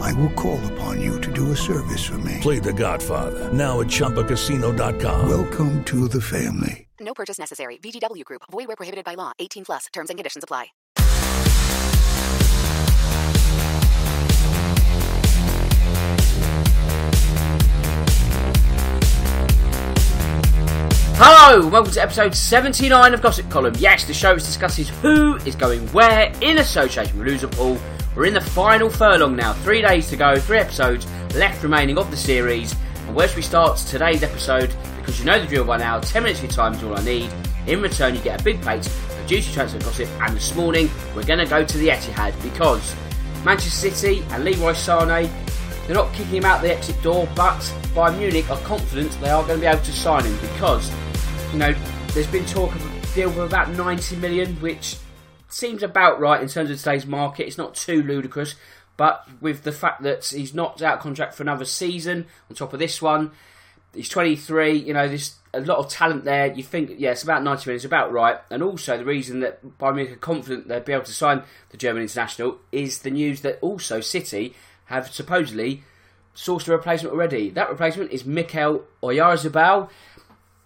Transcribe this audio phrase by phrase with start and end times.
[0.00, 2.38] I will call upon you to do a service for me.
[2.40, 5.28] Play The Godfather now at ChumbaCasino.com.
[5.28, 6.86] Welcome to the family.
[7.00, 7.78] No purchase necessary.
[7.78, 8.42] VGW Group.
[8.50, 9.32] Void where prohibited by law.
[9.38, 9.86] 18 plus.
[9.92, 10.66] Terms and conditions apply.
[21.18, 23.74] Hello, welcome to episode 79 of Gossip Column.
[23.78, 27.78] Yes, the show discusses who is going where in association with Liverpool.
[28.16, 32.10] We're in the final furlong now, three days to go, three episodes left remaining of
[32.10, 32.74] the series.
[33.06, 34.74] And where should we start today's episode?
[34.96, 37.04] Because you know the drill by now, 10 minutes of your time is all I
[37.04, 37.30] need.
[37.66, 40.08] In return, you get a big plate of juicy transfer gossip.
[40.22, 42.96] And this morning, we're going to go to the Etihad because
[43.44, 45.30] Manchester City and Leroy Sane
[45.86, 47.58] they're not kicking him out the exit door, but
[47.94, 50.90] Bayern Munich are confident they are going to be able to sign him because,
[51.52, 51.74] you know,
[52.14, 54.96] there's been talk of a deal for about 90 million, which
[55.48, 57.46] seems about right in terms of today's market.
[57.46, 58.54] It's not too ludicrous,
[58.96, 62.78] but with the fact that he's not out contract for another season on top of
[62.78, 63.32] this one,
[63.94, 64.72] he's 23.
[64.72, 66.52] You know, there's a lot of talent there.
[66.52, 67.76] You think, yeah, it's about 90 million.
[67.76, 68.38] It's about right.
[68.50, 71.76] And also the reason that Bayern Munich are confident they'll be able to sign the
[71.76, 74.54] German international is the news that also City
[74.86, 75.82] have supposedly
[76.34, 77.50] sourced a replacement already.
[77.50, 79.88] That replacement is Mikel Oyarzabal,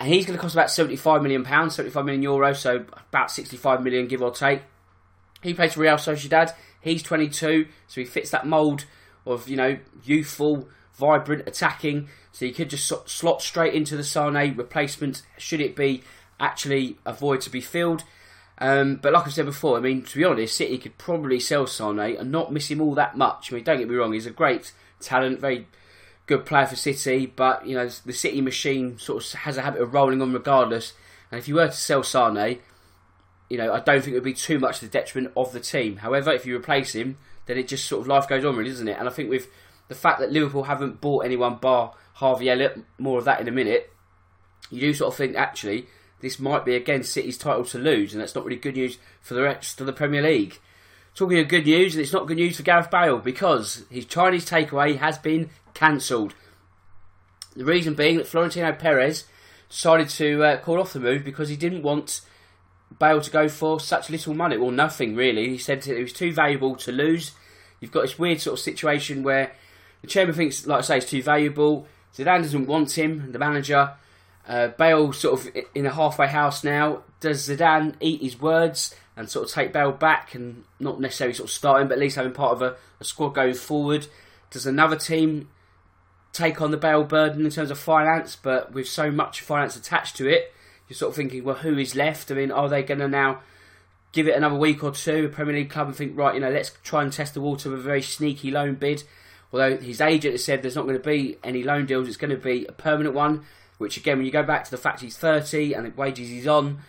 [0.00, 3.82] and he's going to cost about 75 million pounds, 75 million euros, so about 65
[3.82, 4.62] million give or take.
[5.42, 6.54] He plays for Real Sociedad.
[6.80, 8.86] He's 22, so he fits that mould
[9.26, 12.08] of you know youthful, vibrant, attacking.
[12.32, 15.22] So he could just slot straight into the Sane replacement.
[15.36, 16.02] Should it be
[16.38, 18.04] actually a void to be filled?
[18.56, 21.66] Um, but like I said before, I mean, to be honest, City could probably sell
[21.66, 23.52] Sane and not miss him all that much.
[23.52, 25.66] I mean, don't get me wrong, he's a great talent, very
[26.30, 29.82] good player for City, but, you know, the City machine sort of has a habit
[29.82, 30.92] of rolling on regardless.
[31.30, 32.60] And if you were to sell Sane,
[33.48, 35.58] you know, I don't think it would be too much to the detriment of the
[35.58, 35.96] team.
[35.96, 38.86] However, if you replace him, then it just sort of life goes on, really, doesn't
[38.86, 38.96] it?
[38.96, 39.48] And I think with
[39.88, 43.52] the fact that Liverpool haven't bought anyone bar Harvey Elliott, more of that in a
[43.52, 43.92] minute,
[44.70, 45.86] you do sort of think, actually,
[46.20, 49.34] this might be again City's title to lose, and that's not really good news for
[49.34, 50.60] the rest of the Premier League.
[51.16, 54.48] Talking of good news, and it's not good news for Gareth Bale because his Chinese
[54.48, 56.34] takeaway has been cancelled.
[57.56, 59.24] The reason being that Florentino Perez
[59.68, 62.20] decided to uh, call off the move because he didn't want
[62.98, 64.56] Bale to go for such little money.
[64.56, 65.48] Well, nothing really.
[65.48, 67.32] He said it was too valuable to lose.
[67.80, 69.52] You've got this weird sort of situation where
[70.02, 71.86] the chairman thinks, like I say, it's too valuable.
[72.14, 73.94] Zidane doesn't want him, the manager.
[74.46, 77.02] Uh, Bale sort of in a halfway house now.
[77.20, 81.48] Does Zidane eat his words and sort of take Bale back and not necessarily sort
[81.48, 84.06] of start him, but at least having part of a, a squad going forward?
[84.50, 85.48] Does another team
[86.32, 90.16] take on the Bale burden in terms of finance, but with so much finance attached
[90.16, 90.52] to it,
[90.88, 92.30] you're sort of thinking, well, who is left?
[92.30, 93.40] I mean, are they going to now
[94.12, 96.50] give it another week or two, a Premier League club, and think, right, you know,
[96.50, 99.04] let's try and test the water with a very sneaky loan bid?
[99.52, 102.30] Although his agent has said there's not going to be any loan deals, it's going
[102.30, 103.44] to be a permanent one.
[103.78, 106.46] Which again, when you go back to the fact he's 30 and the wages he's
[106.46, 106.80] on,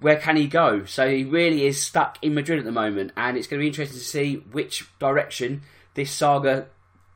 [0.00, 0.84] where can he go?
[0.86, 3.68] So he really is stuck in Madrid at the moment, and it's going to be
[3.68, 5.62] interesting to see which direction
[5.94, 6.66] this saga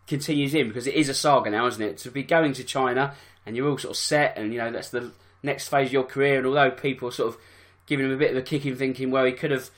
[0.08, 1.98] continues in because it is a saga now, isn't it?
[1.98, 3.14] To be going to China
[3.48, 5.10] and you're all sort of set, and you know that's the
[5.42, 6.36] next phase of your career.
[6.36, 7.40] And although people are sort of
[7.86, 9.70] giving him a bit of a kick in thinking, well, he could have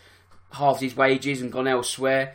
[0.53, 2.35] halved his wages and gone elsewhere.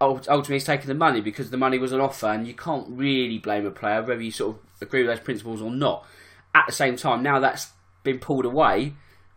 [0.00, 3.38] Ultimately, he's taken the money because the money was an offer, and you can't really
[3.38, 6.06] blame a player whether you sort of agree with those principles or not.
[6.54, 7.70] At the same time, now that's
[8.04, 8.94] been pulled away,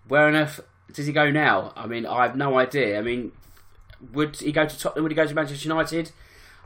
[0.08, 0.62] where on earth
[0.92, 1.74] does he go now?
[1.76, 3.00] I mean, I have no idea.
[3.00, 3.32] I mean,
[4.14, 5.04] would he go to Tottenham?
[5.04, 6.12] Would he go to Manchester United?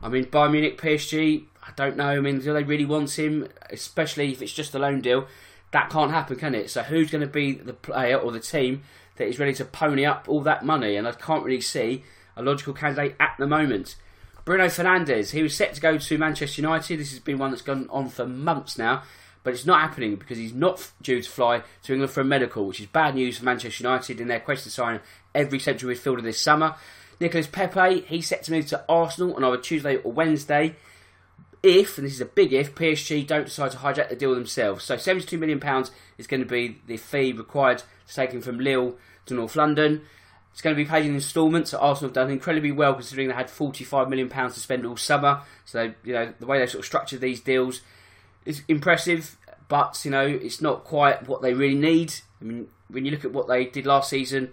[0.02, 1.46] I mean, Bayern Munich, PSG.
[1.64, 2.10] I don't know.
[2.10, 3.48] I mean, do they really want him?
[3.70, 5.28] Especially if it's just a loan deal,
[5.72, 6.70] that can't happen, can it?
[6.70, 8.84] So who's going to be the player or the team
[9.18, 10.96] that is ready to pony up all that money?
[10.96, 12.04] And I can't really see
[12.36, 13.96] a logical candidate at the moment.
[14.46, 17.00] Bruno Fernandes, he was set to go to Manchester United.
[17.00, 19.04] This has been one that's gone on for months now,
[19.44, 22.66] but it's not happening because he's not due to fly to England for a medical,
[22.66, 25.02] which is bad news for Manchester United in their quest to sign
[25.36, 26.76] every central midfielder this summer.
[27.20, 30.76] Nicolas Pepe, he's set to move to Arsenal on either Tuesday or Wednesday.
[31.64, 34.86] If, and this is a big if, PSG don't decide to hijack the deal themselves.
[34.86, 35.62] So £72 million
[36.18, 40.04] is going to be the fee required to take him from Lille to North London.
[40.52, 41.74] It's going to be paid in instalments.
[41.74, 45.42] Arsenal have done incredibly well considering they had £45 million to spend all summer.
[45.66, 47.82] So, you know, the way they sort of structured these deals
[48.46, 49.38] is impressive,
[49.68, 52.14] but, you know, it's not quite what they really need.
[52.42, 54.52] I mean, when you look at what they did last season,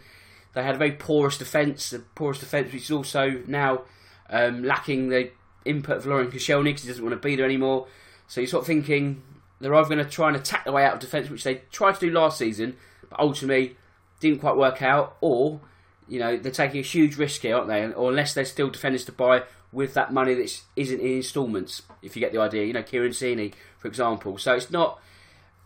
[0.55, 3.83] they had a very porous defence, the poorest defence, which is also now
[4.31, 5.31] um, lacking the
[5.65, 7.87] input of Laurent Koscielny because he doesn't want to be there anymore.
[8.29, 9.23] So you're sort of thinking
[9.61, 11.95] they're either going to try and attack the way out of defence, which they tried
[11.95, 12.77] to do last season,
[13.09, 13.77] but ultimately
[14.21, 15.61] didn't quite work out, or
[16.09, 17.93] you know they're taking a huge risk here, aren't they?
[17.93, 19.43] Or unless they're still defenders to buy
[19.73, 22.65] with that money that isn't in instalments, if you get the idea.
[22.65, 24.39] You know, Kieran Tierney, for example.
[24.39, 25.01] So it's not.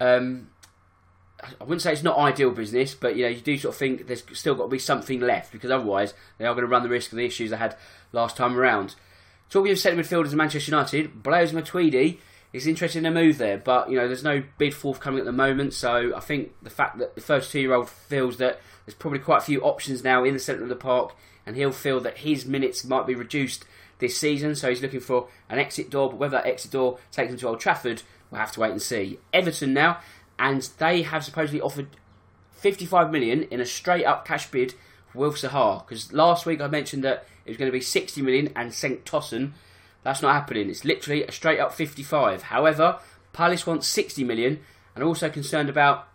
[0.01, 0.51] Um,
[1.43, 4.07] I wouldn't say it's not ideal business, but you know you do sort of think
[4.07, 6.89] there's still got to be something left because otherwise they are going to run the
[6.89, 7.77] risk of the issues they had
[8.13, 8.97] last time around.
[9.51, 12.19] Talking of centre midfielders in Manchester United, Blaise Matuidi
[12.53, 15.33] is interested in a move there, but you know there's no bid forthcoming at the
[15.33, 15.75] moment.
[15.75, 19.61] So I think the fact that the 32-year-old feels that there's probably quite a few
[19.63, 21.15] options now in the centre of the park,
[21.47, 23.65] and he'll feel that his minutes might be reduced
[23.99, 24.55] this season.
[24.55, 27.49] So he's looking for an exit door, but whether that exit door takes him to
[27.49, 29.19] Old Trafford, we'll have to wait and see.
[29.33, 29.99] Everton now
[30.39, 31.89] and they have supposedly offered
[32.53, 34.75] 55 million in a straight up cash bid
[35.09, 35.87] for Wilf Zaha.
[35.87, 39.03] Because last week I mentioned that it was going to be 60 million and Cenk
[39.03, 39.53] Tosun.
[40.03, 40.69] That's not happening.
[40.69, 42.43] It's literally a straight up 55.
[42.43, 42.99] However,
[43.33, 44.61] Palace wants 60 million
[44.95, 46.09] and also concerned about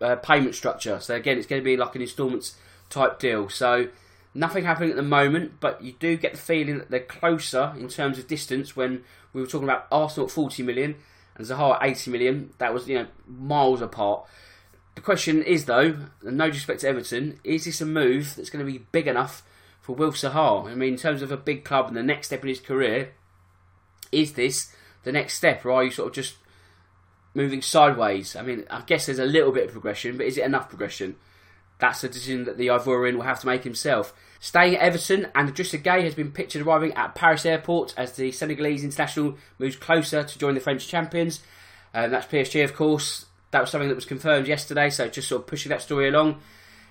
[0.00, 1.00] uh, payment structure.
[1.00, 2.56] So again, it's going to be like an instalments
[2.90, 3.48] type deal.
[3.48, 3.88] So
[4.34, 7.88] nothing happening at the moment, but you do get the feeling that they're closer in
[7.88, 10.96] terms of distance when we were talking about Arsenal at 40 million
[11.38, 12.50] and Zaha at 80 million.
[12.58, 14.26] That was, you know, miles apart.
[14.94, 15.96] The question is, though,
[16.26, 19.42] and no disrespect to Everton, is this a move that's going to be big enough
[19.80, 20.68] for Wilf Zaha?
[20.68, 23.12] I mean, in terms of a big club and the next step in his career,
[24.10, 24.74] is this
[25.04, 26.36] the next step, or are you sort of just
[27.34, 28.34] moving sideways?
[28.34, 31.16] I mean, I guess there's a little bit of progression, but is it enough progression?
[31.78, 34.12] That's a decision that the Ivorian will have to make himself.
[34.40, 38.30] Staying at Everton, and Idrissa Gueye has been pictured arriving at Paris airport as the
[38.30, 41.40] Senegalese international moves closer to join the French champions.
[41.92, 43.26] Um, that's PSG, of course.
[43.50, 46.40] That was something that was confirmed yesterday, so just sort of pushing that story along.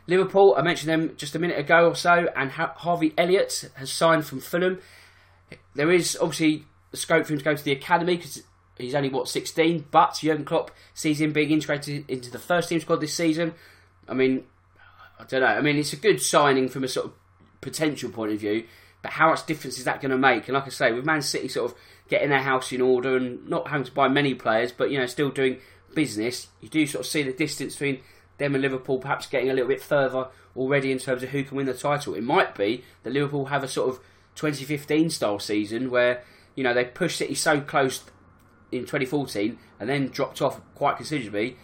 [0.07, 4.25] Liverpool, I mentioned them just a minute ago or so, and Harvey Elliott has signed
[4.25, 4.79] from Fulham.
[5.75, 8.43] There is obviously scope for him to go to the academy because
[8.77, 12.79] he's only what 16, but Jurgen Klopp sees him being integrated into the first team
[12.79, 13.53] squad this season.
[14.07, 14.43] I mean,
[15.19, 15.47] I don't know.
[15.47, 17.13] I mean, it's a good signing from a sort of
[17.61, 18.65] potential point of view,
[19.01, 20.47] but how much difference is that going to make?
[20.47, 21.77] And like I say, with Man City sort of
[22.09, 25.05] getting their house in order and not having to buy many players, but you know,
[25.05, 25.59] still doing
[25.93, 28.01] business, you do sort of see the distance between
[28.37, 31.57] them and Liverpool perhaps getting a little bit further already in terms of who can
[31.57, 32.13] win the title.
[32.13, 33.99] It might be that Liverpool have a sort of
[34.35, 36.23] 2015 style season where
[36.55, 38.03] you know they pushed City so close
[38.71, 41.57] in 2014 and then dropped off quite considerably.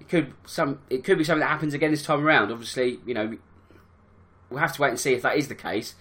[0.00, 2.50] It could some it could be something that happens again this time around.
[2.50, 3.36] Obviously, you know
[4.50, 5.94] we'll have to wait and see if that is the case.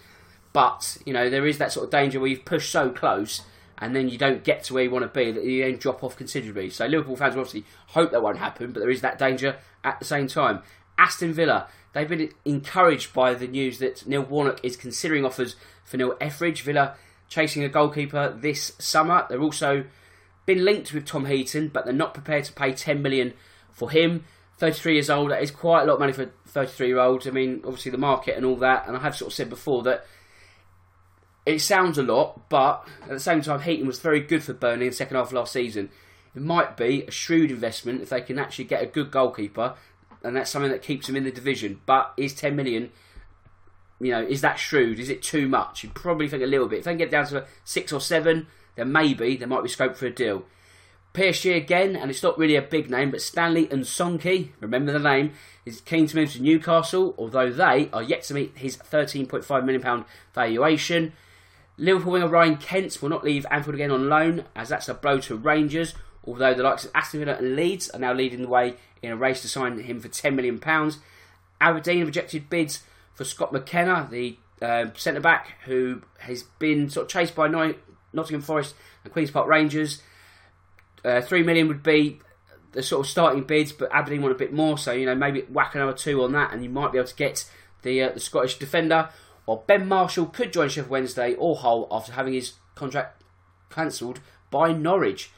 [0.53, 3.41] But you know, there is that sort of danger where you've pushed so close
[3.79, 6.03] and then you don't get to where you want to be that you then drop
[6.03, 6.69] off considerably.
[6.69, 10.05] So Liverpool fans obviously hope that won't happen, but there is that danger at the
[10.05, 10.63] same time.
[10.97, 15.97] Aston Villa, they've been encouraged by the news that Neil Warnock is considering offers for
[15.97, 16.61] Neil Etheridge.
[16.61, 16.95] Villa
[17.29, 19.25] chasing a goalkeeper this summer.
[19.29, 19.85] They're also
[20.45, 23.33] been linked with Tom Heaton, but they're not prepared to pay 10 million
[23.71, 24.23] for him.
[24.57, 27.27] 33 years old, that is quite a lot of money for 33 year olds.
[27.27, 29.83] I mean, obviously the market and all that, and I have sort of said before
[29.83, 30.05] that
[31.47, 34.87] it sounds a lot, but at the same time, Heaton was very good for Burnley
[34.87, 35.89] in the second half of last season.
[36.35, 39.75] It might be a shrewd investment if they can actually get a good goalkeeper,
[40.23, 41.79] and that's something that keeps them in the division.
[41.85, 42.91] But is 10 million,
[44.01, 44.99] you know, is that shrewd?
[44.99, 45.85] Is it too much?
[45.85, 46.79] You probably think a little bit.
[46.79, 49.95] If they can get down to six or seven, then maybe there might be scope
[49.95, 50.43] for a deal.
[51.17, 55.31] PSG again, and it's not really a big name, but Stanley N'Soki, remember the name,
[55.65, 60.05] is keen to move to Newcastle, although they are yet to meet his £13.5 million
[60.35, 61.13] valuation.
[61.75, 65.19] Liverpool winger Ryan Kent will not leave Anfield again on loan, as that's a blow
[65.21, 68.75] to Rangers, although the likes of Aston Villa and Leeds are now leading the way
[69.01, 70.61] in a race to sign him for £10 million.
[71.59, 72.83] Aberdeen rejected bids
[73.15, 77.47] for Scott McKenna, the uh, centre back who has been sort of chased by
[78.13, 80.03] Nottingham Forest and Queen's Park Rangers.
[81.07, 82.19] Uh, Three million would be
[82.73, 85.41] the sort of starting bids, but Aberdeen want a bit more, so you know maybe
[85.41, 87.49] whack another two on that, and you might be able to get
[87.81, 89.09] the uh, the Scottish defender.
[89.45, 93.23] Or Ben Marshall could join Sheffield Wednesday or Hull after having his contract
[93.69, 94.19] cancelled
[94.51, 95.31] by Norwich.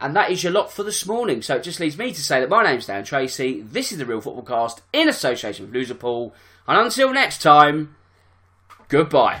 [0.00, 1.42] And that is your lot for this morning.
[1.42, 3.62] So it just leaves me to say that my name's Dan Tracy.
[3.62, 6.32] This is the Real Football Cast in association with Loserpool.
[6.68, 7.96] And until next time,
[8.88, 9.40] goodbye.